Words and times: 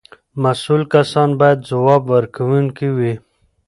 مسؤل 0.41 0.81
کسان 0.93 1.29
باید 1.39 1.59
ځواب 1.69 2.01
ورکوونکي 2.13 2.87
وي. 2.97 3.13